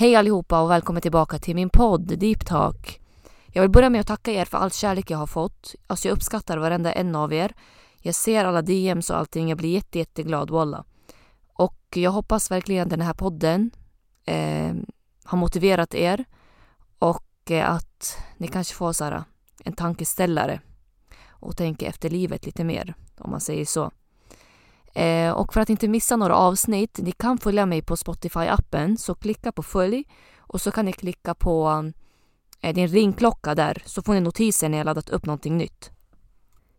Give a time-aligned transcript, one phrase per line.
[0.00, 3.00] Hej allihopa och välkommen tillbaka till min podd Deep Talk.
[3.46, 5.74] Jag vill börja med att tacka er för all kärlek jag har fått.
[5.86, 7.54] Alltså jag uppskattar varenda en av er.
[7.98, 9.48] Jag ser alla DMs och allting.
[9.48, 10.84] Jag blir jätte, jätteglad, walla.
[11.52, 13.70] Och jag hoppas verkligen den här podden
[14.24, 14.74] eh,
[15.24, 16.24] har motiverat er
[16.98, 19.24] och eh, att ni kanske får så här,
[19.64, 20.60] en tankeställare
[21.28, 23.90] och tänker efter livet lite mer, om man säger så.
[24.94, 29.14] Eh, och för att inte missa några avsnitt, ni kan följa mig på Spotify-appen, så
[29.14, 30.04] klicka på följ
[30.38, 31.84] och så kan ni klicka på
[32.60, 35.90] eh, din ringklocka där, så får ni notiser när jag laddat upp någonting nytt.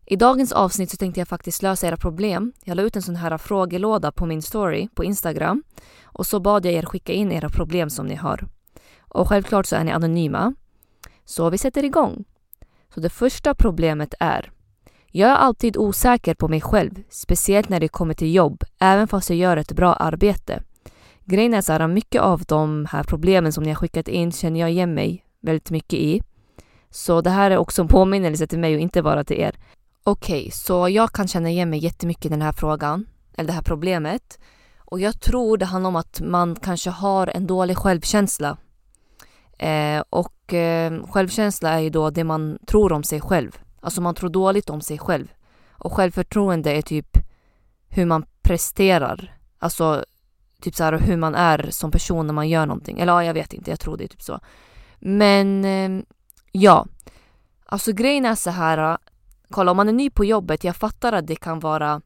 [0.05, 2.54] I dagens avsnitt så tänkte jag faktiskt lösa era problem.
[2.64, 5.64] Jag la ut en sån här frågelåda på min story på Instagram
[6.04, 8.48] och så bad jag er skicka in era problem som ni har.
[9.00, 10.54] Och självklart så är ni anonyma.
[11.26, 12.24] Så vi sätter igång.
[12.94, 14.52] Så det första problemet är
[15.12, 19.29] jag är alltid osäker på mig själv, speciellt när det kommer till jobb, även fast
[19.29, 20.63] jag gör ett bra arbete.
[21.26, 24.59] Grejen är så här, mycket av de här problemen som ni har skickat in känner
[24.59, 26.21] jag igen mig väldigt mycket i.
[26.89, 29.55] Så det här är också en påminnelse till mig och inte bara till er.
[30.04, 33.05] Okej, okay, så jag kan känna igen mig jättemycket i den här frågan,
[33.37, 34.39] eller det här problemet.
[34.77, 38.57] Och jag tror det handlar om att man kanske har en dålig självkänsla.
[39.57, 43.59] Eh, och eh, självkänsla är ju då det man tror om sig själv.
[43.82, 45.27] Alltså man tror dåligt om sig själv.
[45.71, 47.18] Och självförtroende är typ
[47.90, 49.38] hur man presterar.
[49.60, 50.05] Alltså
[50.62, 52.99] typ så här hur man är som person när man gör någonting.
[52.99, 54.40] Eller ja, jag vet inte, jag tror det är typ så.
[54.99, 56.05] Men ehm,
[56.51, 56.85] ja,
[57.65, 58.91] alltså grejen är så här.
[58.91, 58.98] Äh,
[59.49, 62.01] kolla om man är ny på jobbet, jag fattar att det kan vara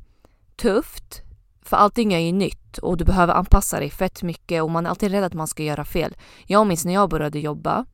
[0.56, 1.22] tufft.
[1.62, 4.90] För allting är ju nytt och du behöver anpassa dig fett mycket och man är
[4.90, 6.16] alltid rädd att man ska göra fel.
[6.46, 7.86] Jag minns när jag började jobba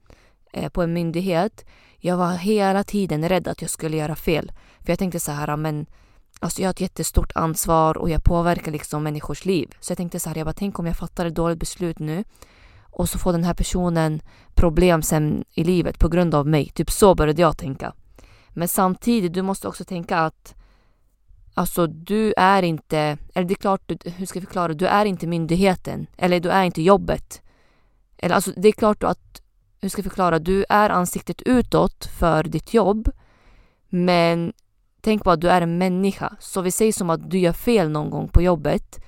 [0.53, 1.66] Eh, på en myndighet.
[1.97, 4.51] Jag var hela tiden rädd att jag skulle göra fel.
[4.79, 5.85] För jag tänkte så här, men
[6.39, 9.75] alltså jag har ett jättestort ansvar och jag påverkar liksom människors liv.
[9.79, 12.23] Så jag tänkte så här, jag bara tänk om jag fattar ett dåligt beslut nu
[12.81, 14.22] och så får den här personen
[14.56, 16.69] problem sen i livet på grund av mig.
[16.69, 17.94] Typ så började jag tänka.
[18.50, 20.56] Men samtidigt, du måste också tänka att
[21.53, 25.28] Alltså du är inte, eller det är klart, hur ska jag förklara, du är inte
[25.28, 26.07] myndigheten.
[26.18, 27.41] Eller du är inte jobbet.
[28.18, 29.41] Eller alltså det är klart att
[29.81, 33.12] hur ska jag förklara, du är ansiktet utåt för ditt jobb.
[33.90, 34.53] Men
[35.02, 36.36] tänk på att du är en människa.
[36.40, 39.00] Så vi säger som att du gör fel någon gång på jobbet.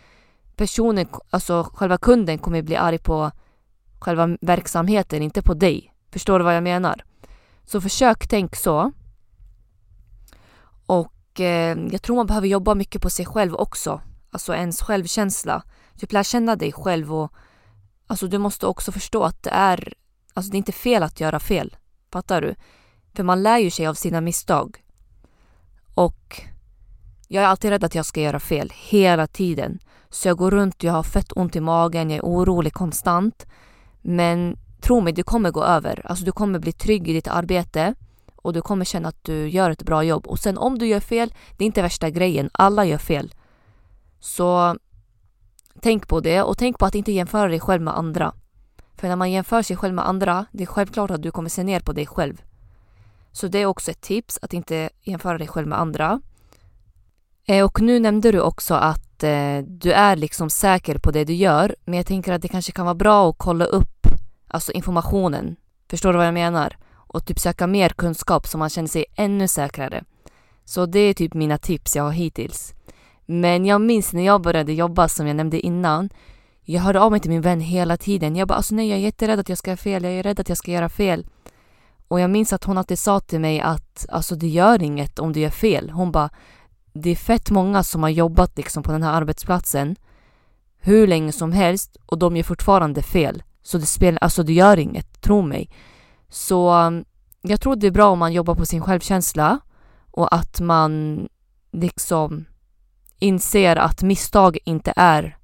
[0.56, 3.32] Personen, alltså själva kunden kommer bli arg på
[4.00, 5.94] själva verksamheten, inte på dig.
[6.12, 7.04] Förstår du vad jag menar?
[7.64, 8.92] Så försök tänk så.
[10.86, 14.02] Och eh, jag tror man behöver jobba mycket på sig själv också.
[14.32, 15.64] Alltså ens självkänsla.
[15.98, 17.34] Typ lär känna dig själv och
[18.08, 19.94] alltså du måste också förstå att det är
[20.34, 21.76] Alltså det är inte fel att göra fel.
[22.12, 22.56] Fattar du?
[23.16, 24.84] För man lär ju sig av sina misstag.
[25.94, 26.42] Och
[27.28, 29.80] jag är alltid rädd att jag ska göra fel, hela tiden.
[30.10, 33.46] Så jag går runt, jag har fett ont i magen, jag är orolig konstant.
[34.02, 36.02] Men tro mig, det kommer gå över.
[36.06, 37.96] Alltså du kommer bli trygg i ditt arbete
[38.36, 40.28] och du kommer känna att du gör ett bra jobb.
[40.28, 42.50] Och sen om du gör fel, det är inte värsta grejen.
[42.54, 43.34] Alla gör fel.
[44.20, 44.78] Så
[45.82, 48.34] tänk på det och tänk på att inte jämföra dig själv med andra.
[49.04, 51.64] För när man jämför sig själv med andra, det är självklart att du kommer se
[51.64, 52.42] ner på dig själv.
[53.32, 56.22] Så det är också ett tips att inte jämföra dig själv med andra.
[57.46, 61.34] Eh, och nu nämnde du också att eh, du är liksom säker på det du
[61.34, 64.08] gör, men jag tänker att det kanske kan vara bra att kolla upp
[64.48, 65.56] alltså informationen.
[65.90, 66.78] Förstår du vad jag menar?
[66.94, 70.04] Och typ söka mer kunskap så man känner sig ännu säkrare.
[70.66, 72.74] Så det är typ mina tips jag har hittills.
[73.26, 76.10] Men jag minns när jag började jobba som jag nämnde innan
[76.66, 78.36] jag hörde av mig till min vän hela tiden.
[78.36, 80.40] Jag bara alltså nej jag är jätterädd att jag ska göra fel, jag är rädd
[80.40, 81.26] att jag ska göra fel.
[82.08, 85.34] Och jag minns att hon alltid sa till mig att alltså det gör inget om
[85.34, 85.90] du gör fel.
[85.90, 86.30] Hon bara
[86.94, 89.96] det är fett många som har jobbat liksom på den här arbetsplatsen
[90.78, 93.44] hur länge som helst och de gör fortfarande fel.
[93.64, 95.70] Så det spelar, alltså det gör inget, tro mig.
[96.30, 97.06] Så um,
[97.42, 99.60] jag tror det är bra om man jobbar på sin självkänsla
[100.12, 101.28] och att man
[101.72, 102.46] liksom
[103.20, 105.38] inser att misstag inte är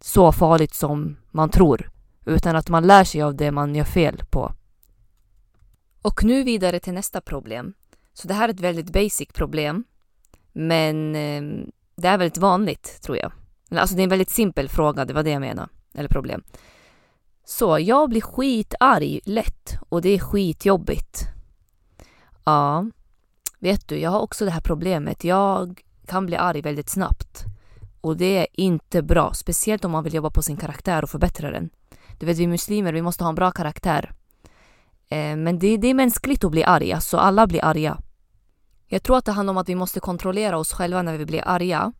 [0.00, 1.90] så farligt som man tror,
[2.26, 4.52] utan att man lär sig av det man gör fel på.
[6.02, 7.74] Och nu vidare till nästa problem.
[8.12, 9.84] Så det här är ett väldigt basic problem,
[10.52, 13.32] men ehm, det är väldigt vanligt tror jag.
[13.70, 16.42] Alltså det är en väldigt simpel fråga, det var det jag menade, eller problem.
[17.44, 21.22] Så jag blir skitarg lätt och det är skitjobbigt.
[22.44, 22.86] Ja,
[23.58, 25.24] vet du, jag har också det här problemet.
[25.24, 27.44] Jag kan bli arg väldigt snabbt.
[28.00, 31.50] Och det är inte bra, speciellt om man vill jobba på sin karaktär och förbättra
[31.50, 31.70] den.
[32.18, 34.12] Du vet, vi muslimer, vi måste ha en bra karaktär.
[35.08, 37.98] Eh, men det, det är mänskligt att bli arga, så alla blir arga.
[38.86, 41.42] Jag tror att det handlar om att vi måste kontrollera oss själva när vi blir
[41.46, 41.92] arga.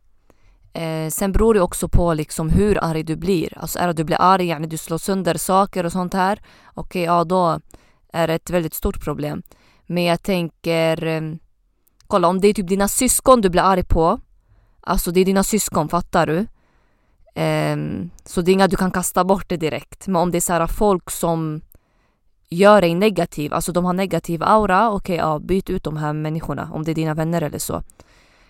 [0.73, 3.57] Eh, sen beror det också på liksom hur arg du blir.
[3.57, 6.41] Alltså är det att du blir arg, yani du slår sönder saker och sånt här.
[6.73, 7.59] Okej, okay, ja då
[8.13, 9.43] är det ett väldigt stort problem.
[9.85, 11.21] Men jag tänker, eh,
[12.07, 14.19] kolla om det är typ dina syskon du blir arg på.
[14.81, 16.47] Alltså det är dina syskon, fattar du?
[17.41, 20.07] Um, så det är inga du kan kasta bort det direkt.
[20.07, 21.61] Men om det är så här folk som
[22.49, 26.13] gör dig negativ, alltså de har negativ aura, okej okay, ja, byt ut de här
[26.13, 27.83] människorna om det är dina vänner eller så.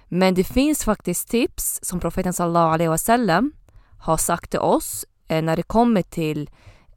[0.08, 3.52] Men det finns faktiskt tips som profeten sallallahu alaihi wasallam
[4.00, 6.50] har sagt till oss eh, när det kommer till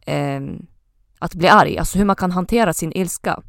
[0.07, 0.41] eh,
[1.19, 3.43] att bli arg, alltså hur man kan hantera sin ilska.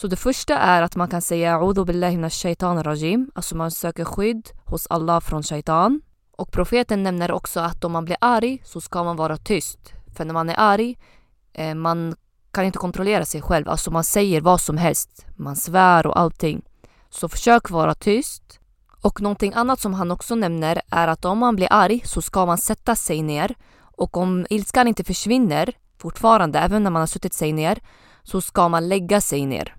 [0.00, 3.70] Så det första är att man kan säga A'udhu billahi minash shaitan rajim, alltså man
[3.70, 6.00] söker skydd hos Allah från shaitan.
[6.36, 9.78] Och profeten nämner också att om man blir arg så ska man vara tyst.
[10.16, 10.98] För när man är arg,
[11.52, 12.16] eh, man
[12.50, 15.26] kan inte kontrollera sig själv, alltså man säger vad som helst.
[15.36, 16.62] Man svär och allting.
[17.10, 18.60] Så försök vara tyst.
[19.02, 22.46] Och någonting annat som han också nämner är att om man blir arg så ska
[22.46, 27.34] man sätta sig ner och om ilskan inte försvinner fortfarande, även när man har suttit
[27.34, 27.78] sig ner,
[28.22, 29.77] så ska man lägga sig ner.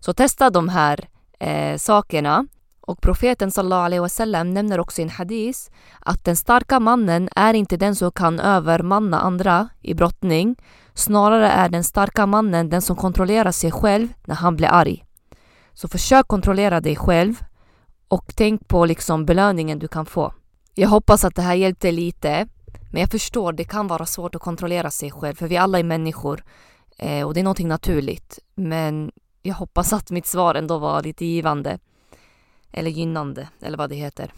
[0.00, 1.08] Så testa de här
[1.40, 2.46] eh, sakerna.
[2.80, 5.70] Och profeten sallallahu alaihi wasallam nämner också i en hadis
[6.00, 10.56] att den starka mannen är inte den som kan övermanna andra i brottning.
[10.94, 15.04] Snarare är den starka mannen den som kontrollerar sig själv när han blir arg.
[15.72, 17.34] Så försök kontrollera dig själv
[18.08, 20.34] och tänk på liksom belöningen du kan få.
[20.74, 22.46] Jag hoppas att det här hjälpte lite.
[22.92, 25.84] Men jag förstår, det kan vara svårt att kontrollera sig själv för vi alla är
[25.84, 26.44] människor
[26.98, 28.38] eh, och det är någonting naturligt.
[28.54, 29.10] Men
[29.42, 31.78] jag hoppas att mitt svar ändå var lite givande.
[32.72, 34.32] Eller gynnande, eller vad det heter.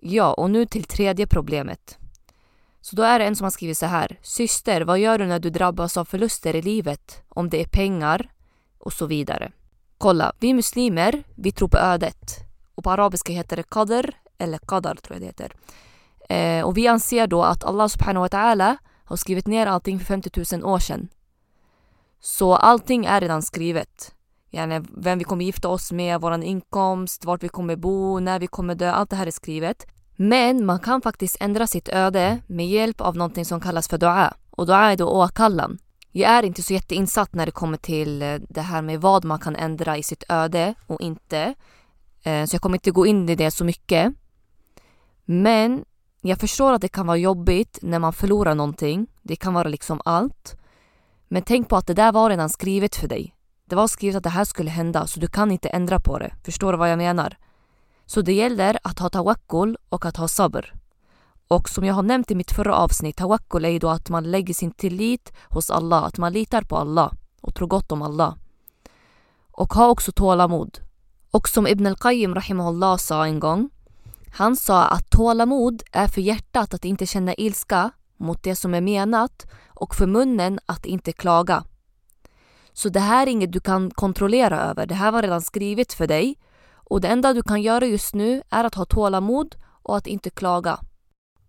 [0.00, 1.98] Ja, och nu till tredje problemet.
[2.80, 4.18] Så då är det en som har skrivit så här.
[4.22, 7.22] Syster, vad gör du när du drabbas av förluster i livet?
[7.28, 8.30] Om det är pengar
[8.78, 9.52] och så vidare.
[9.98, 12.44] Kolla, vi muslimer, vi tror på ödet.
[12.74, 15.52] Och på arabiska heter det qadr, eller qadar tror jag det heter.
[16.28, 20.06] Eh, och vi anser då att Allah subhanahu wa ta'ala har skrivit ner allting för
[20.06, 21.08] 50 000 år sedan.
[22.24, 24.14] Så allting är redan skrivet.
[24.50, 28.46] Yani vem vi kommer gifta oss med, vår inkomst, vart vi kommer bo, när vi
[28.46, 28.90] kommer dö.
[28.90, 29.86] Allt det här är skrivet.
[30.16, 34.34] Men man kan faktiskt ändra sitt öde med hjälp av någonting som kallas för dua.
[34.50, 35.78] Och dua är då åkallan.
[36.12, 39.38] Jag är inte så jätteinsatt när det kommer till eh, det här med vad man
[39.38, 41.54] kan ändra i sitt öde och inte.
[42.22, 44.14] Eh, så jag kommer inte gå in i det så mycket.
[45.24, 45.84] Men
[46.20, 49.06] jag förstår att det kan vara jobbigt när man förlorar någonting.
[49.22, 50.56] Det kan vara liksom allt.
[51.28, 53.34] Men tänk på att det där var redan skrivet för dig.
[53.66, 56.34] Det var skrivet att det här skulle hända så du kan inte ändra på det.
[56.44, 57.38] Förstår du vad jag menar?
[58.06, 60.72] Så det gäller att ha tawakkul och att ha sabr.
[61.48, 64.54] Och som jag har nämnt i mitt förra avsnitt, tawakkul är då att man lägger
[64.54, 68.34] sin tillit hos Allah, att man litar på Allah och tror gott om Allah.
[69.50, 70.78] Och ha också tålamod.
[71.30, 73.70] Och som Ibn al-Qayyim rahimahullah sa en gång,
[74.32, 77.90] han sa att tålamod är för hjärtat att inte känna ilska
[78.24, 81.64] mot det som är menat och för munnen att inte klaga.
[82.72, 86.06] Så det här är inget du kan kontrollera över, det här var redan skrivet för
[86.06, 86.36] dig
[86.74, 90.30] och det enda du kan göra just nu är att ha tålamod och att inte
[90.30, 90.78] klaga.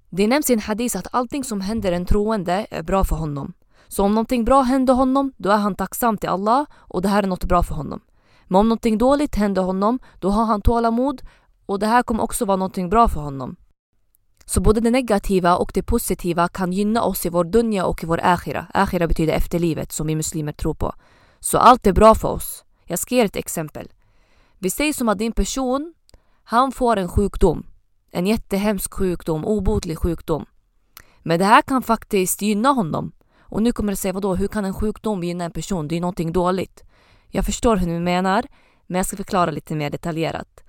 [0.09, 3.53] Det nämns i en hadis att allting som händer en troende är bra för honom.
[3.87, 7.23] Så om någonting bra händer honom, då är han tacksam till Allah och det här
[7.23, 8.01] är något bra för honom.
[8.47, 11.21] Men om någonting dåligt händer honom, då har han tålamod
[11.65, 13.55] och det här kommer också vara någonting bra för honom.
[14.45, 18.05] Så både det negativa och det positiva kan gynna oss i vår dunja och i
[18.05, 18.67] vår akhira.
[18.73, 20.93] Akhira betyder efterlivet som vi muslimer tror på.
[21.39, 22.63] Så allt är bra för oss.
[22.85, 23.91] Jag ska ge ett exempel.
[24.59, 25.93] Vi säger som att din person,
[26.43, 27.65] han får en sjukdom.
[28.11, 30.45] En jättehemsk sjukdom, obotlig sjukdom.
[31.19, 33.11] Men det här kan faktiskt gynna honom.
[33.39, 35.87] Och nu kommer du säga, vadå, hur kan en sjukdom gynna en person?
[35.87, 36.83] Det är någonting dåligt.
[37.27, 38.45] Jag förstår hur du menar,
[38.87, 40.63] men jag ska förklara lite mer detaljerat.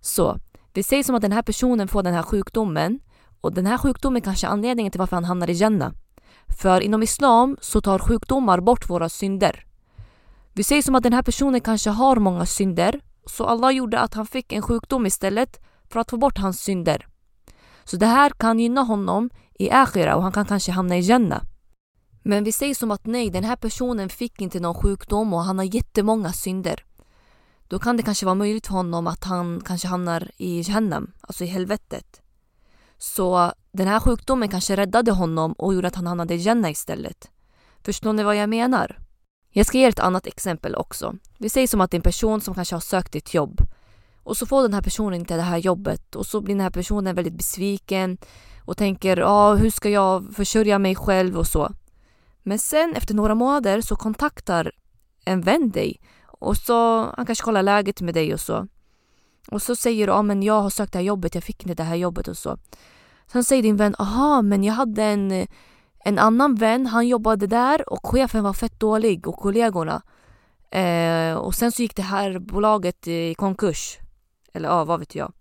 [0.00, 0.38] Så,
[0.72, 3.00] vi säger som att den här personen får den här sjukdomen
[3.40, 5.92] och den här sjukdomen kanske är anledningen till varför han hamnar i Jannah.
[6.60, 9.64] För inom Islam så tar sjukdomar bort våra synder.
[10.52, 14.14] Vi säger som att den här personen kanske har många synder så Allah gjorde att
[14.14, 17.06] han fick en sjukdom istället för att få bort hans synder.
[17.84, 21.42] Så det här kan gynna honom i Akhira och han kan kanske hamna i Jannah.
[22.22, 25.58] Men vi säger som att nej, den här personen fick inte någon sjukdom och han
[25.58, 26.84] har jättemånga synder.
[27.68, 31.44] Då kan det kanske vara möjligt för honom att han kanske hamnar i Jahannam, alltså
[31.44, 32.22] i helvetet.
[32.98, 37.30] Så den här sjukdomen kanske räddade honom och gjorde att han hamnade i Jannah istället.
[37.84, 38.98] Förstår ni vad jag menar?
[39.50, 41.14] Jag ska ge ett annat exempel också.
[41.38, 43.60] Vi säger som att det är en person som kanske har sökt ett jobb
[44.22, 46.70] och så får den här personen inte det här jobbet och så blir den här
[46.70, 48.18] personen väldigt besviken
[48.64, 51.72] och tänker ah, hur ska jag försörja mig själv och så.
[52.42, 54.72] Men sen efter några månader så kontaktar
[55.24, 58.66] en vän dig och så han kanske kollar läget med dig och så.
[59.50, 61.74] Och så säger du, ja men jag har sökt det här jobbet, jag fick inte
[61.74, 62.58] det här jobbet och så.
[63.26, 65.46] Sen säger din vän, aha men jag hade en,
[66.04, 70.02] en annan vän, han jobbade där och chefen var fett dålig och kollegorna.
[70.70, 73.98] Eh, och sen så gick det här bolaget i konkurs.
[74.52, 75.32] Eller ja, vad vet jag.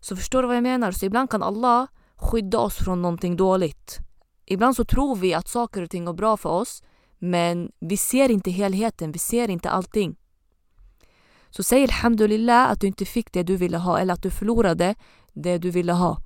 [0.00, 0.92] Så förstår du vad jag menar?
[0.92, 3.98] Så ibland kan Allah skydda oss från någonting dåligt.
[4.46, 6.82] Ibland så tror vi att saker och ting går bra för oss
[7.18, 10.16] men vi ser inte helheten, vi ser inte allting.
[11.56, 14.94] Så säg alhamdulillah att du inte fick det du ville ha eller att du förlorade
[15.32, 16.18] det du ville ha.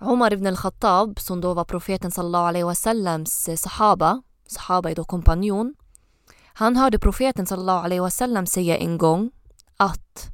[0.00, 5.74] Omar ibn al-Khattab, som då var profeten sallallahu alaihi wasallams sahaba, sahaba är då kompanjon.
[6.58, 9.30] Han hörde profeten sallallahu alaihi wasallam säga en gång
[9.76, 10.30] att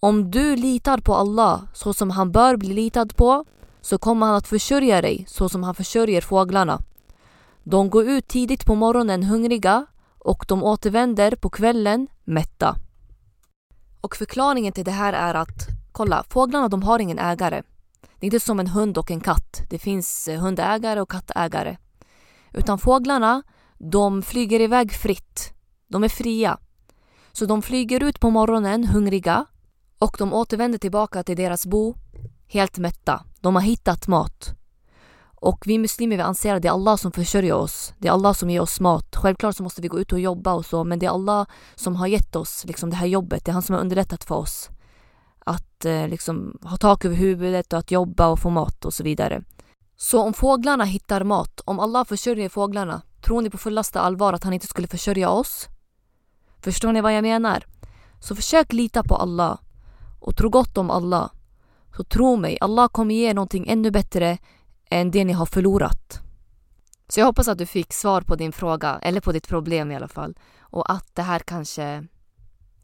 [0.00, 3.44] om du litar på Allah så som han bör bli litad på
[3.80, 6.82] så kommer han att försörja dig så som han försörjer fåglarna.
[7.62, 9.86] De går ut tidigt på morgonen hungriga
[10.24, 12.76] och de återvänder på kvällen mätta.
[14.00, 17.62] Och förklaringen till det här är att kolla, fåglarna de har ingen ägare.
[18.00, 19.62] Det är inte som en hund och en katt.
[19.70, 21.76] Det finns eh, hundägare och kattägare.
[22.52, 23.42] Utan fåglarna,
[23.78, 25.52] de flyger iväg fritt.
[25.88, 26.58] De är fria.
[27.32, 29.46] Så de flyger ut på morgonen hungriga
[29.98, 31.94] och de återvänder tillbaka till deras bo
[32.48, 33.24] helt mätta.
[33.40, 34.54] De har hittat mat.
[35.44, 37.94] Och vi muslimer vi anser att det är Allah som försörjer oss.
[37.98, 39.16] Det är Allah som ger oss mat.
[39.16, 41.96] Självklart så måste vi gå ut och jobba och så men det är Allah som
[41.96, 43.44] har gett oss liksom, det här jobbet.
[43.44, 44.70] Det är han som har underlättat för oss.
[45.38, 49.02] Att eh, liksom, ha tak över huvudet och att jobba och få mat och så
[49.02, 49.42] vidare.
[49.96, 54.44] Så om fåglarna hittar mat, om Allah försörjer fåglarna, tror ni på fullaste allvar att
[54.44, 55.68] han inte skulle försörja oss?
[56.62, 57.64] Förstår ni vad jag menar?
[58.20, 59.58] Så försök lita på Allah
[60.20, 61.30] och tro gott om Allah.
[61.96, 64.38] Så tro mig, Allah kommer ge er någonting ännu bättre
[64.94, 66.20] än det ni har förlorat.
[67.08, 69.96] Så jag hoppas att du fick svar på din fråga, eller på ditt problem i
[69.96, 70.34] alla fall.
[70.60, 72.06] Och att det här kanske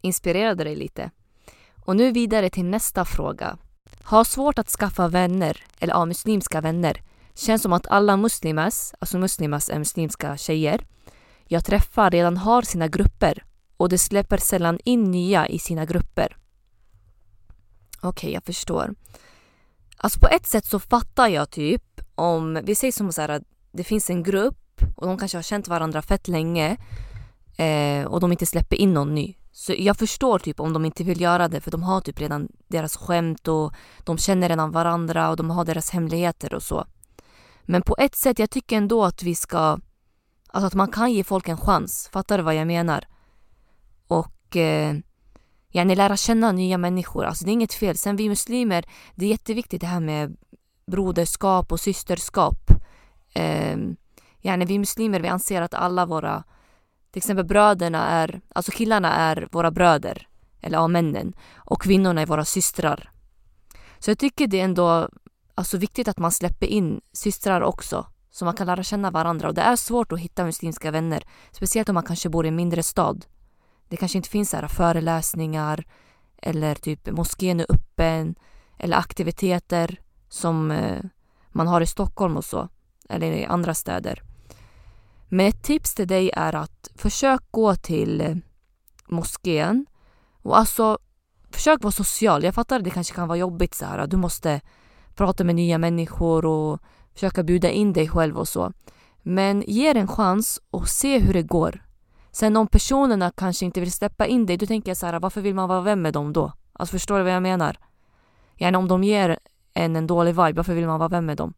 [0.01, 1.11] inspirerade dig lite.
[1.85, 3.57] Och nu vidare till nästa fråga.
[4.03, 7.01] Har svårt att skaffa vänner, eller ja, muslimska vänner.
[7.33, 10.85] Känns som att alla muslimas, alltså muslimas är muslimska tjejer,
[11.45, 13.45] jag träffar redan har sina grupper
[13.77, 16.37] och de släpper sällan in nya i sina grupper.
[17.97, 18.95] Okej, okay, jag förstår.
[20.03, 23.83] Alltså på ett sätt så fattar jag typ om, vi säger som så här, det
[23.83, 26.77] finns en grupp och de kanske har känt varandra fett länge
[27.57, 29.35] eh, och de inte släpper in någon ny.
[29.51, 32.47] Så jag förstår typ om de inte vill göra det för de har typ redan
[32.67, 36.85] deras skämt och de känner redan varandra och de har deras hemligheter och så.
[37.65, 39.79] Men på ett sätt, jag tycker ändå att vi ska,
[40.47, 42.09] alltså att man kan ge folk en chans.
[42.13, 43.07] Fattar du vad jag menar?
[44.07, 44.95] Och eh,
[45.71, 47.25] yani lära känna nya människor.
[47.25, 47.97] Alltså det är inget fel.
[47.97, 48.85] Sen vi muslimer,
[49.15, 50.37] det är jätteviktigt det här med
[50.85, 52.71] broderskap och systerskap.
[53.33, 53.77] Eh,
[54.41, 56.43] yani vi muslimer, vi anser att alla våra,
[57.11, 60.27] till exempel bröderna är, alltså killarna är våra bröder,
[60.61, 61.33] eller ja, männen.
[61.55, 63.11] Och kvinnorna är våra systrar.
[63.99, 65.09] Så jag tycker det är ändå
[65.55, 68.05] alltså, viktigt att man släpper in systrar också.
[68.31, 69.47] Så man kan lära känna varandra.
[69.47, 71.23] Och det är svårt att hitta muslimska vänner.
[71.51, 73.25] Speciellt om man kanske bor i en mindre stad.
[73.91, 75.83] Det kanske inte finns så här föreläsningar
[76.37, 78.35] eller typ moskén är öppen
[78.77, 81.03] eller aktiviteter som eh,
[81.49, 82.69] man har i Stockholm och så,
[83.09, 84.21] eller i andra städer.
[85.29, 88.35] Men ett tips till dig är att försök gå till eh,
[89.07, 89.85] moskén
[90.41, 90.97] och alltså
[91.49, 92.43] försök vara social.
[92.43, 94.07] Jag fattar att det kanske kan vara jobbigt så här.
[94.07, 94.61] Du måste
[95.15, 96.79] prata med nya människor och
[97.13, 98.73] försöka bjuda in dig själv och så.
[99.21, 101.90] Men ge det en chans och se hur det går.
[102.31, 105.41] Sen om personerna kanske inte vill släppa in dig, då tänker jag så här, varför
[105.41, 106.53] vill man vara vän med dem då?
[106.73, 107.77] Alltså förstår du vad jag menar?
[108.57, 109.39] Gärna om de ger
[109.73, 111.53] en en dålig vibe, varför vill man vara vän med dem?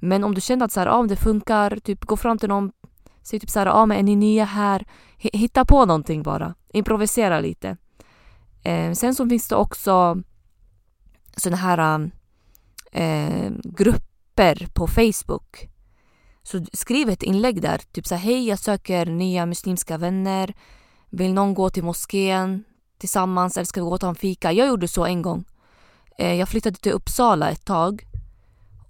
[0.00, 2.72] Men om du känner att så här, ah, det funkar, typ gå fram till någon,
[3.22, 4.86] säg typ så här, ah, men är ni nya här?
[5.16, 7.76] Hitta på någonting bara, improvisera lite.
[8.62, 10.22] Eh, sen så finns det också
[11.36, 12.10] sådana här
[12.92, 15.68] eh, grupper på Facebook
[16.46, 20.54] så skriv ett inlägg där, typ så här, hej jag söker nya muslimska vänner.
[21.10, 22.64] Vill någon gå till moskén
[22.98, 24.52] tillsammans eller ska vi gå och ta en fika?
[24.52, 25.44] Jag gjorde så en gång.
[26.18, 28.06] Eh, jag flyttade till Uppsala ett tag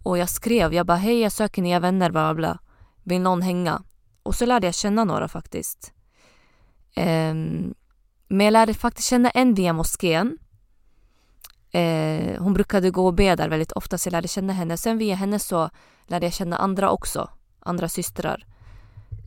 [0.02, 2.58] och jag skrev, jag bara hej jag söker nya vänner bla bla
[3.02, 3.82] Vill någon hänga?
[4.22, 5.92] Och så lärde jag känna några faktiskt.
[6.96, 7.74] Um,
[8.28, 10.38] men jag lärde faktiskt känna en via moskén.
[11.70, 14.76] Eh, hon brukade gå och be där väldigt ofta så jag lärde känna henne.
[14.76, 15.70] Sen via henne så
[16.06, 17.30] lärde jag känna andra också
[17.64, 18.46] andra systrar.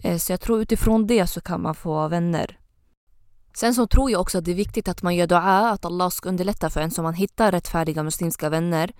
[0.04, 2.60] Eh, så jag tror utifrån det så kan man få vänner.
[3.54, 6.10] Sen så tror jag också att det är viktigt att man gör dua, att Allah
[6.10, 8.94] ska underlätta för en så man hittar rättfärdiga muslimska vänner.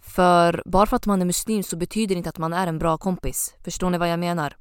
[0.00, 2.78] För bara för att man är muslim så betyder det inte att man är en
[2.78, 3.54] bra kompis.
[3.64, 4.56] Förstår ni vad jag menar?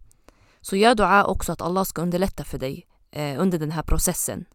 [0.62, 4.46] Så gör dua också att Allah ska underlätta för dig eh, under den här processen.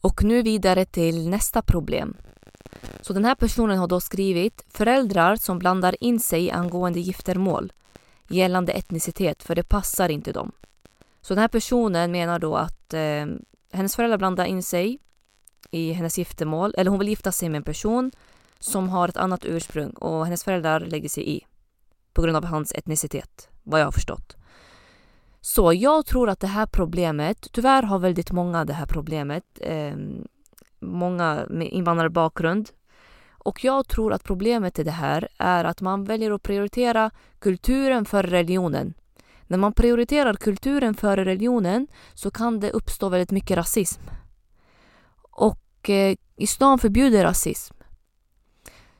[0.00, 2.16] Och nu vidare till nästa problem.
[3.00, 7.72] Så den här personen har då skrivit föräldrar som blandar in sig angående giftermål
[8.28, 10.52] gällande etnicitet för det passar inte dem.
[11.20, 13.26] Så den här personen menar då att eh,
[13.72, 14.98] hennes föräldrar blandar in sig
[15.70, 18.12] i hennes giftermål, eller hon vill gifta sig med en person
[18.58, 21.46] som har ett annat ursprung och hennes föräldrar lägger sig i
[22.12, 24.36] på grund av hans etnicitet, vad jag har förstått.
[25.40, 29.96] Så jag tror att det här problemet, tyvärr har väldigt många det här problemet, eh,
[30.80, 32.70] många med invandrarbakgrund.
[33.44, 38.04] Och jag tror att problemet i det här är att man väljer att prioritera kulturen
[38.04, 38.94] före religionen.
[39.46, 44.02] När man prioriterar kulturen före religionen så kan det uppstå väldigt mycket rasism.
[45.30, 47.74] Och eh, islam förbjuder rasism.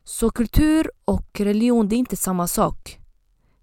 [0.04, 2.98] Så kultur och religion, det är inte samma sak.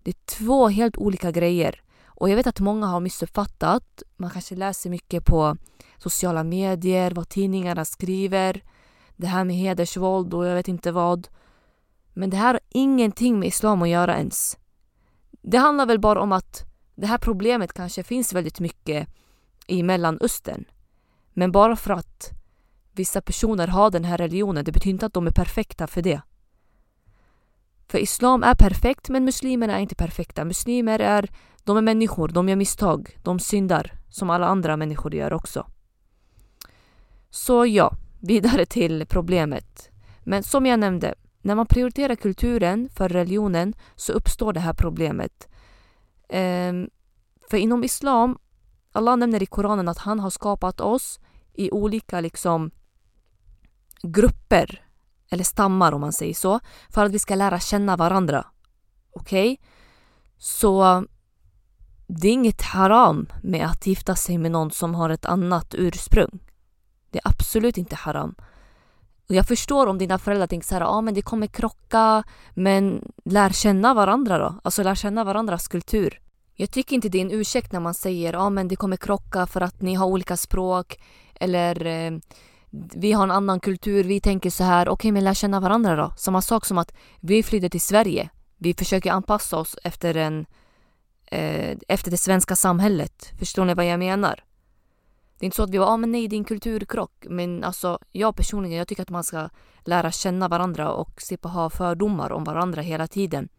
[0.04, 1.82] Det är två helt olika grejer.
[2.06, 4.04] Och jag vet att många har missuppfattat.
[4.18, 5.58] Man kanske läser mycket på
[5.98, 8.64] sociala medier, vad tidningarna skriver.
[9.22, 11.28] Det här med hedersvåld och jag vet inte vad.
[12.14, 14.58] Men det här har ingenting med islam att göra ens.
[15.42, 19.08] Det handlar väl bara om att det här problemet kanske finns väldigt mycket
[19.68, 20.66] i Mellanöstern.
[21.34, 22.32] Men bara för att
[22.92, 26.22] vissa personer har den här religionen, det betyder inte att de är perfekta för det.
[27.88, 30.46] För islam är perfekt men muslimerna är inte perfekta.
[30.46, 31.30] Muslimer är,
[31.64, 35.68] de är människor, de gör misstag, de syndar som alla andra människor gör också.
[37.30, 39.90] Så ja, vidare till problemet.
[40.24, 45.48] Men som jag nämnde, när man prioriterar kulturen för religionen så uppstår det här problemet.
[46.30, 46.90] Ehm,
[47.50, 48.38] för inom islam,
[48.92, 51.20] Allah nämner i Koranen att han har skapat oss
[51.54, 52.72] i olika liksom
[54.04, 54.86] grupper
[55.30, 56.60] eller stammar om man säger så,
[56.90, 58.46] för att vi ska lära känna varandra.
[59.12, 59.54] Okej?
[59.54, 59.66] Okay?
[60.38, 61.06] Så
[62.08, 66.40] det är inget haram med att gifta sig med någon som har ett annat ursprung.
[67.12, 68.36] Det är absolut inte haram.
[69.30, 72.24] Och jag förstår om dina föräldrar tänker så här, ja ah, men det kommer krocka,
[72.54, 74.56] men lär känna varandra då.
[74.64, 76.22] Alltså lär känna varandras kultur.
[76.56, 78.98] Jag tycker inte det är en ursäkt när man säger, ja ah, men det kommer
[78.98, 81.00] krocka för att ni har olika språk
[81.36, 82.12] eller eh,
[82.72, 85.96] vi har en annan kultur, vi tänker så här, okej okay, men lär känna varandra
[85.96, 86.14] då.
[86.18, 88.30] Samma sak som att vi flydde till Sverige.
[88.58, 90.46] Vi försöker anpassa oss efter, en,
[91.26, 93.32] eh, efter det svenska samhället.
[93.40, 94.44] Förstår ni vad jag menar?
[95.42, 97.26] Det är inte så att vi var, ah, men nej det är en kulturkrock.
[97.30, 99.50] Men alltså jag personligen, jag tycker att man ska
[99.86, 103.50] lära känna varandra och slippa ha fördomar om varandra hela tiden.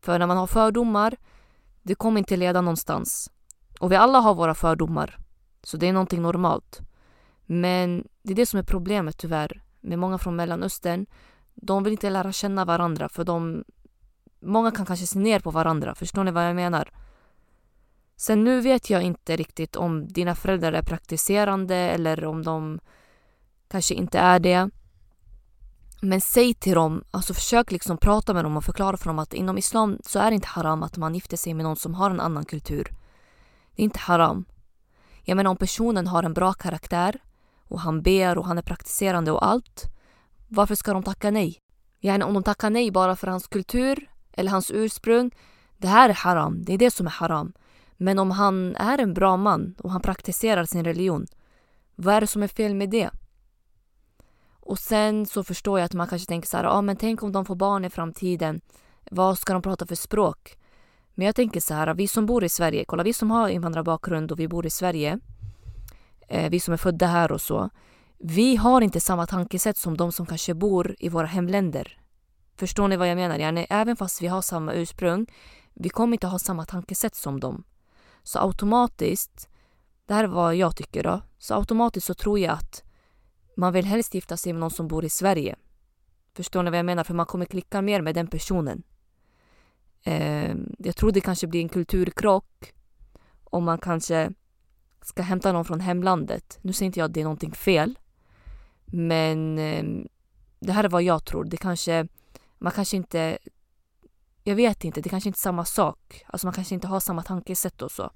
[0.00, 1.16] För när man har fördomar,
[1.82, 3.30] det kommer inte leda någonstans.
[3.80, 5.18] Och vi alla har våra fördomar.
[5.62, 6.80] Så det är någonting normalt.
[7.46, 11.06] Men det är det som är problemet tyvärr med många från Mellanöstern.
[11.54, 13.64] De vill inte lära känna varandra för de...
[14.40, 15.94] Många kan kanske se ner på varandra.
[15.94, 16.90] Förstår ni vad jag menar?
[18.16, 22.80] Sen nu vet jag inte riktigt om dina föräldrar är praktiserande eller om de
[23.68, 24.70] kanske inte är det.
[26.04, 29.34] Men säg till dem, alltså försök liksom prata med dem och förklara för dem att
[29.34, 32.10] inom islam så är det inte haram att man gifter sig med någon som har
[32.10, 32.84] en annan kultur.
[33.76, 34.44] Det är inte haram.
[35.22, 37.22] Jag menar om personen har en bra karaktär
[37.68, 39.84] och han ber och han är praktiserande och allt.
[40.48, 41.58] Varför ska de tacka nej?
[42.00, 45.30] Yani om de tackar nej bara för hans kultur eller hans ursprung.
[45.78, 46.64] Det här är haram.
[46.64, 47.52] Det är det som är haram.
[48.02, 51.26] Men om han är en bra man och han praktiserar sin religion.
[51.94, 53.10] Vad är det som är fel med det?
[54.50, 57.22] Och sen så förstår jag att man kanske tänker så här, ja ah, men tänk
[57.22, 58.60] om de får barn i framtiden.
[59.10, 60.58] Vad ska de prata för språk?
[61.14, 64.32] Men jag tänker så här, vi som bor i Sverige, kolla vi som har invandrarbakgrund
[64.32, 65.18] och vi bor i Sverige
[66.28, 67.70] eh, vi som är födda här och så,
[68.18, 71.98] vi har inte samma tankesätt som de som kanske bor i våra hemländer.
[72.56, 73.38] Förstår ni vad jag menar?
[73.38, 75.26] Yani, även fast vi har samma ursprung,
[75.74, 77.64] vi kommer inte ha samma tankesätt som dem.
[78.22, 79.48] Så automatiskt,
[80.06, 82.84] det här är vad jag tycker då, så automatiskt så tror jag att
[83.56, 85.56] man vill helst gifta sig med någon som bor i Sverige.
[86.34, 87.04] Förstår ni vad jag menar?
[87.04, 88.82] För man kommer klicka mer med den personen.
[90.02, 92.72] Eh, jag tror det kanske blir en kulturkrock
[93.44, 94.32] om man kanske
[95.02, 96.58] ska hämta någon från hemlandet.
[96.62, 97.98] Nu säger inte jag att det är någonting fel.
[98.84, 99.84] Men eh,
[100.60, 101.44] det här är vad jag tror.
[101.44, 102.06] Det kanske,
[102.58, 103.38] man kanske inte,
[104.42, 106.22] jag vet inte, det kanske inte är samma sak.
[106.26, 108.10] Alltså man kanske inte har samma tankesätt och så.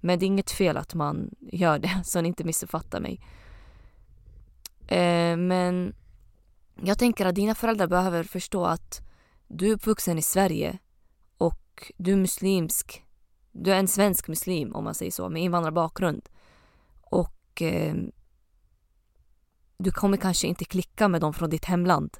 [0.00, 3.20] Men det är inget fel att man gör det, så ni inte missuppfattar mig.
[4.88, 5.94] Eh, men
[6.82, 9.00] jag tänker att dina föräldrar behöver förstå att
[9.48, 10.78] du är uppvuxen i Sverige
[11.38, 13.04] och du är muslimsk
[13.52, 16.28] du är en svensk muslim om man säger så, med invandrarbakgrund.
[17.00, 17.94] Och eh,
[19.78, 22.16] du kommer kanske inte klicka med dem från ditt hemland.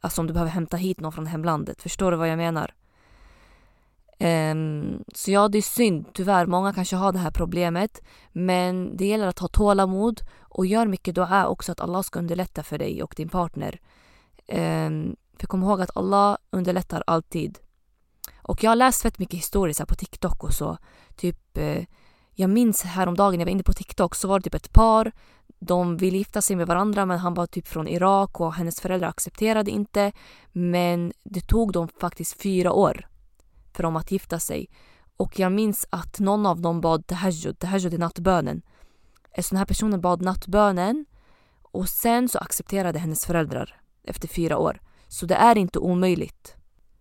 [0.00, 1.82] Alltså om du behöver hämta hit någon från hemlandet.
[1.82, 2.74] Förstår du vad jag menar?
[4.20, 6.46] Um, så ja, det är synd tyvärr.
[6.46, 8.02] Många kanske har det här problemet.
[8.32, 12.62] Men det gäller att ha tålamod och gör mycket dua också att Allah ska underlätta
[12.62, 13.80] för dig och din partner.
[14.48, 17.58] Um, för kom ihåg att Allah underlättar alltid.
[18.42, 20.78] Och jag har läst fett mycket historier på TikTok och så.
[21.16, 21.84] Typ, eh,
[22.34, 25.12] jag minns häromdagen, jag var inne på TikTok, så var det typ ett par.
[25.60, 29.08] De ville gifta sig med varandra men han var typ från Irak och hennes föräldrar
[29.08, 30.12] accepterade inte.
[30.52, 33.08] Men det tog dem faktiskt fyra år
[33.72, 34.68] för dem att gifta sig.
[35.16, 38.62] Och jag minns att någon av dem bad tahajjud, tahajjud är nattbönen.
[39.38, 41.06] Så den här personen bad nattbönen
[41.62, 44.80] och sen så accepterade hennes föräldrar efter fyra år.
[45.08, 46.56] Så det är inte omöjligt.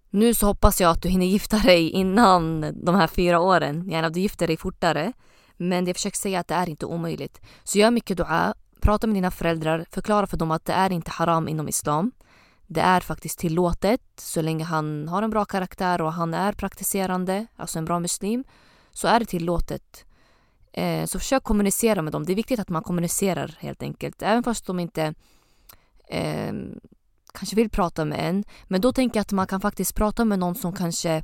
[0.09, 3.89] Nu så hoppas jag att du hinner gifta dig innan de här fyra åren.
[3.89, 5.13] Gärna att du gifter dig fortare.
[5.57, 7.41] Men jag försöker säga att det är inte omöjligt.
[7.63, 11.11] Så gör mycket dua, prata med dina föräldrar, förklara för dem att det är inte
[11.11, 12.11] haram inom islam.
[12.67, 17.47] Det är faktiskt tillåtet så länge han har en bra karaktär och han är praktiserande,
[17.55, 18.43] alltså en bra muslim,
[18.91, 20.05] så är det tillåtet.
[20.73, 22.25] Eh, så försök kommunicera med dem.
[22.25, 24.21] Det är viktigt att man kommunicerar helt enkelt.
[24.21, 25.13] Även fast de inte
[26.09, 26.53] eh,
[27.33, 28.43] kanske vill prata med en.
[28.67, 31.23] Men då tänker jag att man kan faktiskt prata med någon som kanske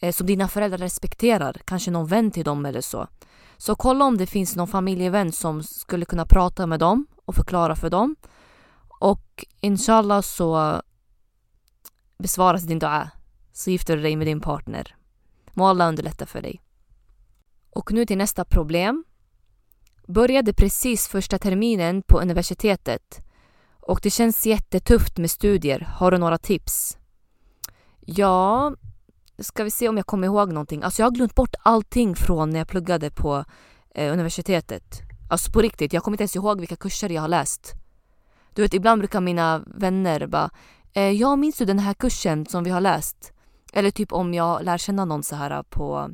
[0.00, 1.60] eh, som dina föräldrar respekterar.
[1.64, 3.08] Kanske någon vän till dem eller så.
[3.62, 7.76] Så kolla om det finns någon familjevän som skulle kunna prata med dem och förklara
[7.76, 8.16] för dem.
[9.00, 10.80] Och inshallah så
[12.18, 13.10] besvaras din dua.
[13.52, 14.96] Så gifter du dig med din partner.
[15.52, 16.62] Må Allah underlätta för dig.
[17.70, 19.04] Och nu till nästa problem.
[20.06, 23.20] Började precis första terminen på universitetet
[23.80, 25.80] och det känns jättetufft med studier.
[25.80, 26.98] Har du några tips?
[28.00, 28.72] Ja,
[29.42, 30.82] ska vi se om jag kommer ihåg någonting.
[30.82, 33.44] Alltså jag har glömt bort allting från när jag pluggade på
[33.94, 35.00] eh, universitetet.
[35.30, 37.72] Alltså på riktigt, jag kommer inte ens ihåg vilka kurser jag har läst.
[38.54, 40.50] Du vet, ibland brukar mina vänner bara
[40.92, 43.32] eh, “Jag minns du den här kursen som vi har läst?”
[43.72, 46.10] Eller typ om jag lär känna någon så här på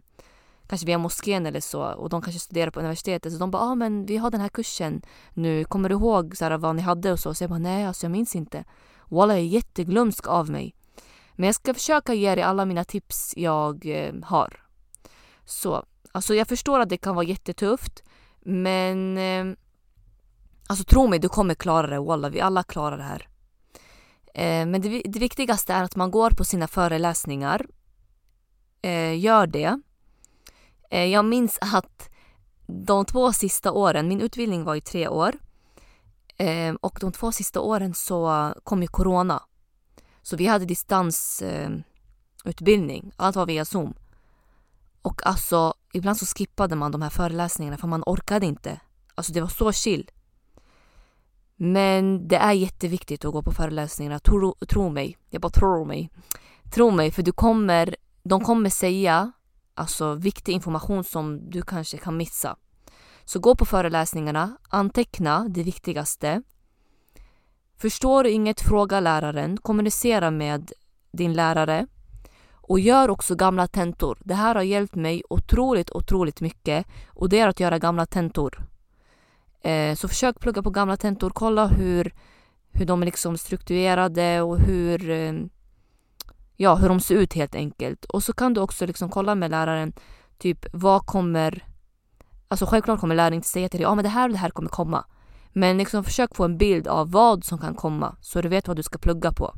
[0.69, 3.75] kanske via moskén eller så och de kanske studerar på universitetet så de bara ah,
[3.75, 5.03] men vi har den här kursen
[5.35, 7.35] nu, kommer du ihåg så här, vad ni hade och så?
[7.35, 8.65] Så jag bara nej alltså jag minns inte.
[9.09, 10.75] Walla jag är jätteglömsk av mig.
[11.39, 14.65] Men jag ska försöka ge dig alla mina tips jag eh, har.
[15.45, 18.03] Så, alltså jag förstår att det kan vara jättetufft
[18.41, 19.59] men eh,
[20.69, 22.01] alltså tro mig, du kommer klara det.
[22.01, 23.29] Walla, vi alla klarar det här.
[24.35, 27.67] Eh, men det, det, viktigaste är att man går på sina föreläsningar.
[28.83, 29.81] Eh, gör det.
[30.91, 32.11] Eh, jag minns att
[32.67, 35.35] de två sista åren, min utbildning var i tre år
[36.37, 39.43] eh, och de två sista åren så kom ju corona.
[40.29, 43.95] Så vi hade distansutbildning, eh, allt var via zoom.
[45.03, 48.81] Och alltså ibland så skippade man de här föreläsningarna för man orkade inte.
[49.15, 50.11] Alltså det var så chill.
[51.57, 55.19] Men det är jätteviktigt att gå på föreläsningarna, tro, tro mig.
[55.31, 56.11] Jag bara tror mig.
[56.71, 59.33] Tro mig för du kommer, de kommer säga
[59.75, 62.57] alltså viktig information som du kanske kan missa.
[63.25, 66.43] Så gå på föreläsningarna, anteckna det viktigaste.
[67.81, 70.73] Förstår du inget, fråga läraren, kommunicera med
[71.13, 71.87] din lärare
[72.53, 74.19] och gör också gamla tentor.
[74.21, 78.67] Det här har hjälpt mig otroligt, otroligt mycket och det är att göra gamla tentor.
[79.61, 82.15] Eh, så försök plugga på gamla tentor, kolla hur,
[82.73, 85.33] hur de är liksom strukturerade och hur eh,
[86.57, 88.05] ja, hur de ser ut helt enkelt.
[88.05, 89.93] Och så kan du också liksom kolla med läraren,
[90.39, 91.65] typ vad kommer...
[92.49, 94.51] Alltså självklart kommer läraren inte säga till dig, ja men det här och det här
[94.51, 95.05] kommer komma.
[95.53, 98.77] Men liksom försök få en bild av vad som kan komma så du vet vad
[98.77, 99.55] du ska plugga på.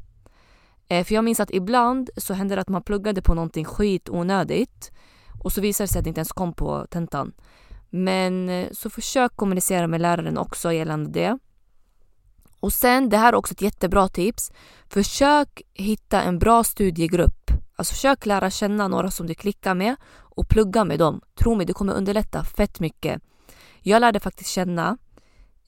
[0.88, 4.08] Eh, för jag minns att ibland så hände det att man pluggade på någonting skit
[4.08, 4.90] onödigt
[5.42, 7.32] och så visade det sig att det inte ens kom på tentan.
[7.90, 11.38] Men eh, så försök kommunicera med läraren också gällande det.
[12.60, 14.52] Och sen, det här är också ett jättebra tips.
[14.88, 17.50] Försök hitta en bra studiegrupp.
[17.76, 21.20] Alltså försök lära känna några som du klickar med och plugga med dem.
[21.34, 23.22] Tro mig, det kommer underlätta fett mycket.
[23.80, 24.98] Jag lärde faktiskt känna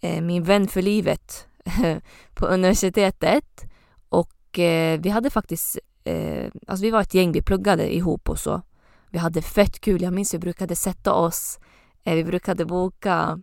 [0.05, 1.47] Eh, min vän för livet
[2.35, 3.65] på universitetet
[4.09, 8.39] och eh, vi hade faktiskt, eh, alltså vi var ett gäng, vi pluggade ihop och
[8.39, 8.63] så.
[9.11, 10.03] Vi hade fett kul.
[10.03, 11.59] Jag minns vi brukade sätta oss,
[12.05, 13.43] vi brukade boka,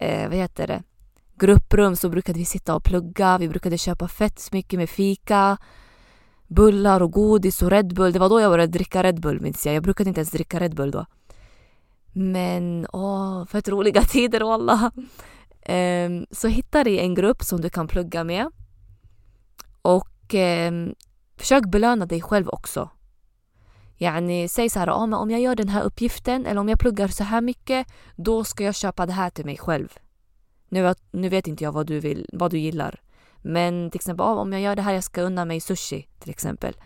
[0.00, 0.82] vad heter det,
[1.34, 3.38] grupprum så brukade vi sitta och plugga.
[3.38, 5.56] Vi brukade köpa fett mycket med fika,
[6.46, 8.12] bullar och godis och Red Bull.
[8.12, 9.74] Det var då jag började dricka Red Bull minns jag.
[9.74, 11.06] Jag brukade inte ens dricka Red Bull då.
[12.12, 14.90] Men åh, fett roliga tider wallah.
[15.64, 18.46] Ehm, så hitta dig en grupp som du kan plugga med.
[19.82, 20.94] Och ehm,
[21.36, 22.90] försök belöna dig själv också.
[23.98, 26.78] Yani, säg så här, ah, men om jag gör den här uppgiften eller om jag
[26.78, 29.98] pluggar så här mycket, då ska jag köpa det här till mig själv.
[30.68, 33.00] Nu, nu vet inte jag vad du, vill, vad du gillar.
[33.42, 36.76] Men till exempel om jag gör det här, jag ska unna mig sushi till exempel.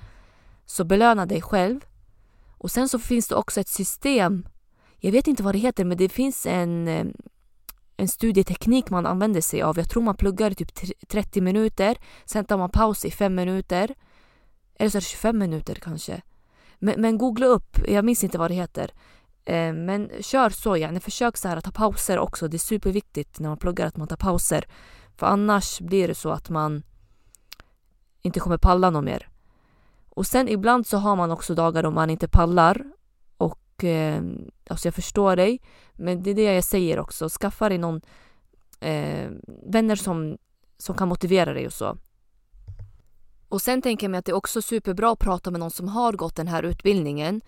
[0.66, 1.80] Så belöna dig själv
[2.58, 4.48] Och sen så finns det också ett system.
[4.98, 7.06] Jag vet inte vad det heter men det finns en, eh,
[8.00, 9.78] en studieteknik man använder sig av.
[9.78, 11.98] Jag tror man pluggar i typ 30 minuter.
[12.24, 13.94] Sen tar man paus i 5 minuter.
[14.78, 16.22] Eller så är det 25 minuter kanske.
[16.78, 18.92] Men, men googla upp, jag minns inte vad det heter.
[19.44, 21.00] Eh, men kör så gärna.
[21.00, 22.48] Försök så här att ta pauser också.
[22.48, 24.64] Det är superviktigt när man pluggar att man tar pauser.
[25.16, 26.82] För annars blir det så att man
[28.22, 29.28] inte kommer palla något mer.
[30.08, 32.84] Och sen ibland så har man också dagar då man inte pallar.
[33.78, 34.22] Och eh,
[34.70, 35.60] alltså jag förstår dig.
[35.94, 37.28] Men det är det jag säger också.
[37.28, 38.00] Skaffa dig någon
[38.80, 39.30] eh,
[39.66, 40.38] vänner som,
[40.78, 41.96] som kan motivera dig och så.
[43.48, 45.88] Och sen tänker jag mig att det är också superbra att prata med någon som
[45.88, 47.40] har gått den här utbildningen.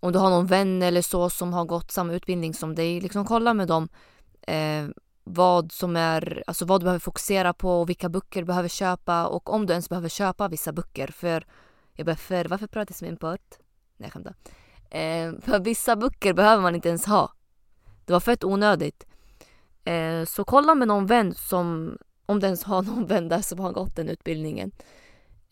[0.00, 3.24] Om du har någon vän eller så som har gått samma utbildning som dig, liksom
[3.24, 3.88] kolla med dem
[4.42, 4.84] eh,
[5.24, 9.26] vad som är, alltså vad du behöver fokusera på och vilka böcker du behöver köpa
[9.26, 11.08] och om du ens behöver köpa vissa böcker.
[11.08, 11.46] För,
[11.94, 13.58] jag behöver, varför pratar jag som import?
[13.96, 14.34] Nej jag skämtar.
[14.90, 17.32] Eh, för vissa böcker behöver man inte ens ha.
[18.04, 19.06] Det var fett onödigt.
[19.84, 23.58] Eh, så kolla med någon vän som, om du ens har någon vän där som
[23.58, 24.72] har gått den utbildningen.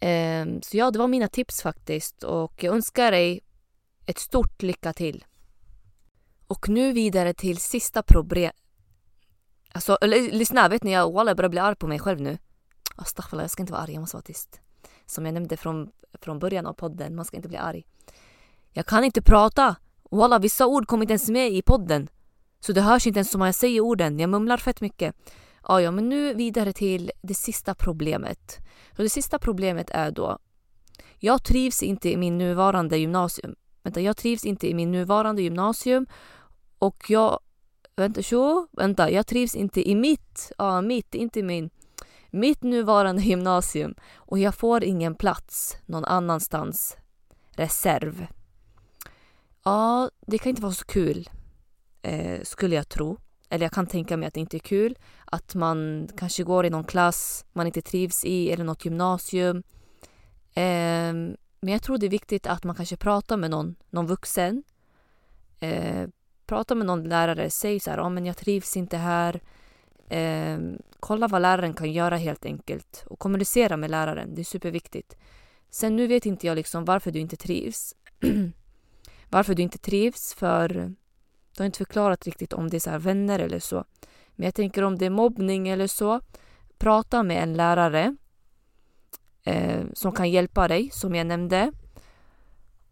[0.01, 3.41] Eh, så ja, det var mina tips faktiskt och jag önskar dig
[4.07, 5.25] ett stort lycka till.
[6.47, 8.53] Och nu vidare till sista problem.
[9.73, 12.39] Alltså, lyssna, vet ni, jag, walla, börjar bli arg på mig själv nu.
[12.97, 14.61] Astaghfallah, jag ska inte vara arg, jag måste vara tyst.
[15.07, 17.87] Som jag nämnde från, från början av podden, man ska inte bli arg.
[18.79, 19.77] Jag kan inte prata.
[20.11, 22.09] Walla, vissa ord kommer inte ens med i podden.
[22.61, 25.17] Så det hörs inte ens som jag säger orden, jag mumlar fett mycket.
[25.69, 28.59] Ja, ja, men nu vidare till det sista problemet.
[28.97, 30.39] Och det sista problemet är då,
[31.19, 33.55] jag trivs inte i min nuvarande gymnasium.
[33.83, 36.07] Vänta, jag trivs inte i min nuvarande gymnasium
[36.79, 37.41] och jag...
[37.97, 41.71] Vänta, så, vänta, jag trivs inte i mitt, ja mitt, inte min,
[42.31, 46.97] mitt nuvarande gymnasium och jag får ingen plats någon annanstans.
[47.51, 48.27] Reserv.
[49.69, 51.31] Ja, det kan inte vara så kul,
[52.03, 53.19] eh, skulle jag tro.
[53.51, 54.99] Eller jag kan tänka mig att det inte är kul.
[55.25, 59.63] Att man kanske går i någon klass man inte trivs i eller något gymnasium.
[60.55, 61.13] Eh,
[61.61, 64.63] men jag tror det är viktigt att man kanske pratar med någon, någon vuxen.
[65.61, 66.09] Eh,
[66.47, 69.41] prata med någon lärare, säg så här, oh, men jag trivs inte här.
[70.09, 70.59] Eh,
[71.01, 75.17] kolla vad läraren kan göra helt enkelt och kommunicera med läraren, det är superviktigt.
[75.71, 77.95] Sen nu vet inte jag liksom varför du inte trivs.
[79.31, 80.69] varför du inte trivs, för
[81.57, 83.85] du har inte förklarat riktigt om det är så vänner eller så.
[84.35, 86.21] Men jag tänker om det är mobbning eller så,
[86.79, 88.17] prata med en lärare
[89.45, 91.73] eh, som kan hjälpa dig, som jag nämnde.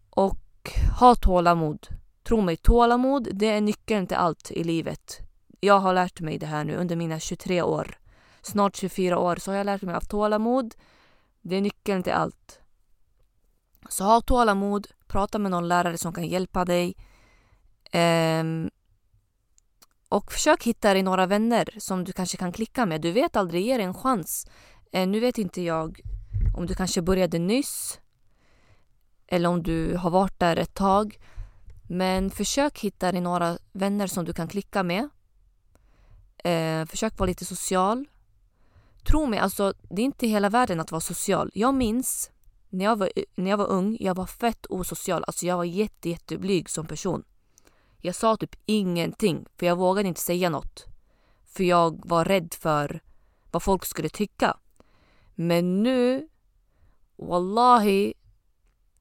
[0.09, 1.87] Och ha tålamod.
[2.23, 5.19] Tro mig, tålamod det är nyckeln till allt i livet.
[5.59, 7.97] Jag har lärt mig det här nu under mina 23 år.
[8.41, 10.75] Snart 24 år så har jag lärt mig av tålamod.
[11.41, 12.59] Det är nyckeln till allt.
[13.89, 16.95] Så ha tålamod, prata med någon lärare som kan hjälpa dig.
[18.41, 18.69] Um,
[20.09, 23.01] och försök hitta dig några vänner som du kanske kan klicka med.
[23.01, 24.47] Du vet aldrig, ge en chans.
[24.95, 26.01] Uh, nu vet inte jag
[26.57, 27.99] om du kanske började nyss
[29.27, 31.19] eller om du har varit där ett tag.
[31.89, 35.03] Men försök hitta dig några vänner som du kan klicka med.
[36.45, 38.05] Uh, försök vara lite social.
[39.07, 41.51] Tro mig, alltså, det är inte hela världen att vara social.
[41.53, 42.31] Jag minns
[42.77, 45.23] när jag var, när jag var ung, jag var fett osocial.
[45.27, 47.23] Alltså jag var jätte, jätteblyg som person.
[48.01, 50.85] Jag sa typ ingenting, för jag vågade inte säga något.
[51.45, 53.01] För jag var rädd för
[53.51, 54.57] vad folk skulle tycka.
[55.35, 56.27] Men nu
[57.15, 58.13] Wallahi,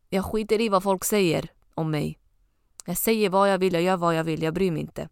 [0.09, 2.19] jag skiter i vad folk säger om mig.
[2.85, 5.09] Jag säger vad jag vill, jag gör vad jag vill, jag bryr mig inte.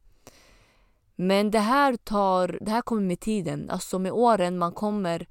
[1.15, 3.71] Men det här, tar, det här kommer med tiden.
[3.71, 5.27] Alltså med åren man kommer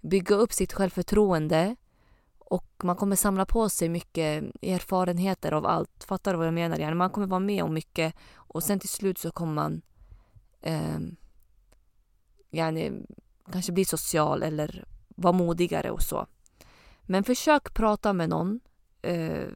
[0.00, 1.76] bygga upp sitt självförtroende
[2.44, 6.04] och man kommer samla på sig mycket erfarenheter av allt.
[6.04, 6.78] Fattar du vad jag menar?
[6.78, 9.82] Yani man kommer vara med om mycket och sen till slut så kommer man
[10.60, 10.98] eh,
[12.50, 12.92] yani,
[13.52, 16.26] kanske bli social eller vara modigare och så.
[17.02, 18.60] Men försök prata med någon.
[19.02, 19.48] Eh,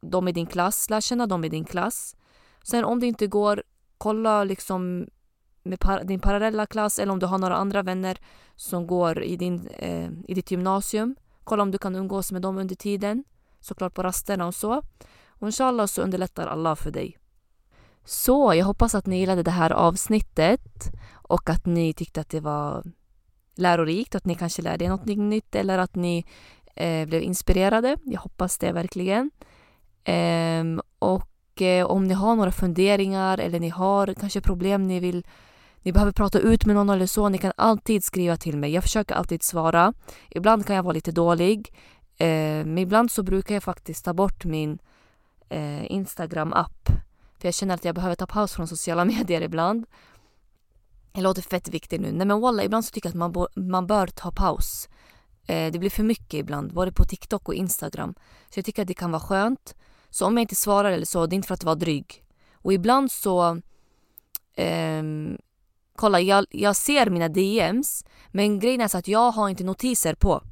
[0.00, 2.16] de i din klass, lär känna dem i din klass.
[2.62, 3.62] Sen om det inte går,
[3.98, 5.06] kolla liksom
[5.62, 8.18] med par din parallella klass eller om du har några andra vänner
[8.56, 11.16] som går i, din, eh, i ditt gymnasium.
[11.44, 13.24] Kolla om du kan umgås med dem under tiden.
[13.60, 14.82] Såklart på rasterna och så.
[15.26, 17.18] Och inshallah så underlättar Allah för dig.
[18.04, 22.40] Så jag hoppas att ni gillade det här avsnittet och att ni tyckte att det
[22.40, 22.84] var
[23.54, 26.24] lärorikt, att ni kanske lärde er något nytt eller att ni
[26.74, 27.96] eh, blev inspirerade.
[28.04, 29.30] Jag hoppas det verkligen.
[30.04, 30.64] Eh,
[30.98, 35.26] och eh, om ni har några funderingar eller ni har kanske problem ni vill
[35.82, 38.70] ni behöver prata ut med någon eller så, ni kan alltid skriva till mig.
[38.70, 39.92] Jag försöker alltid svara.
[40.30, 41.74] Ibland kan jag vara lite dålig.
[42.16, 42.26] Eh,
[42.64, 44.78] men ibland så brukar jag faktiskt ta bort min
[45.48, 46.88] eh, Instagram-app.
[47.38, 49.86] För jag känner att jag behöver ta paus från sociala medier ibland.
[51.12, 52.12] Jag låter fett viktig nu.
[52.12, 54.88] Nej men walla, ibland så tycker jag att man, man bör ta paus.
[55.46, 58.14] Eh, det blir för mycket ibland, både på TikTok och Instagram.
[58.50, 59.74] Så jag tycker att det kan vara skönt.
[60.10, 62.24] Så om jag inte svarar eller så, det är inte för att vara dryg.
[62.52, 63.60] Och ibland så...
[64.54, 65.02] Eh,
[66.02, 70.14] kolla, jag, jag ser mina DMs, men grejen är så att jag har inte notiser
[70.14, 70.42] på.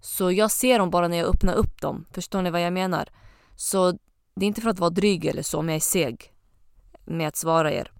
[0.00, 2.06] Så jag ser dem bara när jag öppnar upp dem.
[2.10, 3.08] Förstår ni vad jag menar?
[3.56, 3.92] Så
[4.34, 6.32] det är inte för att vara dryg eller så, om jag är seg
[7.04, 7.92] med att svara er.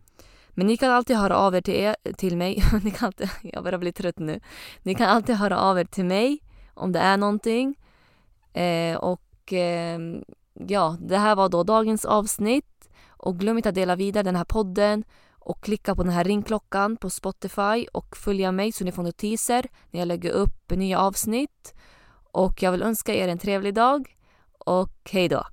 [0.50, 2.62] Men ni kan alltid höra av er till, er, till mig.
[2.84, 4.40] ni kan alltid, jag börjar bli trött nu.
[4.82, 6.38] Ni kan alltid höra av er till mig
[6.74, 7.74] om det är någonting.
[8.52, 9.98] Eh, och eh,
[10.54, 12.88] ja, det här var då dagens avsnitt.
[13.08, 15.04] Och glöm inte att dela vidare den här podden
[15.44, 19.66] och klicka på den här ringklockan på Spotify och följa mig så ni får notiser
[19.90, 21.74] när jag lägger upp nya avsnitt.
[22.32, 24.16] Och jag vill önska er en trevlig dag
[24.58, 25.44] och hej då!